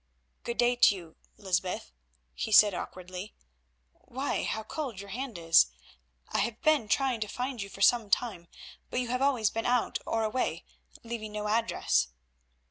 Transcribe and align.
"Good 0.43 0.57
day 0.57 0.75
to 0.77 0.95
you, 0.95 1.15
Lysbeth," 1.37 1.91
he 2.33 2.51
said 2.51 2.73
awkwardly; 2.73 3.35
"why, 3.91 4.43
how 4.45 4.63
cold 4.63 4.99
your 4.99 5.11
hand 5.11 5.37
is! 5.37 5.67
I 6.29 6.39
have 6.39 6.59
been 6.63 6.87
trying 6.87 7.19
to 7.21 7.27
find 7.27 7.61
you 7.61 7.69
for 7.69 7.81
some 7.81 8.09
time, 8.09 8.47
but 8.89 8.99
you 8.99 9.09
have 9.09 9.21
always 9.21 9.51
been 9.51 9.67
out 9.67 9.99
or 10.07 10.23
away, 10.23 10.65
leaving 11.03 11.33
no 11.33 11.47
address." 11.47 12.07